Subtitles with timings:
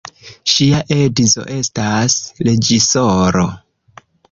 [0.53, 2.17] Ŝia edzo estas
[2.49, 3.49] reĝisoro.